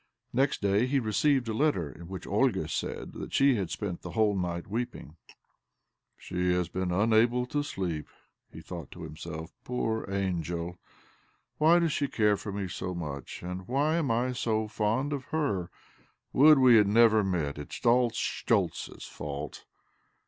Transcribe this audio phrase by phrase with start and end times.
[0.33, 4.13] Next day he received a letter in which Olga said that she had spent the
[4.13, 5.15] whole night weeping."
[6.17, 8.07] She has been unable to sleep!"
[8.51, 10.79] he thought to himself." Poor angel!
[11.59, 13.43] Why does she care for me so much?
[13.43, 15.69] And why am / so fond of herl
[16.33, 17.59] Would we had never met!
[17.59, 19.65] It is all Schtoltz's fault.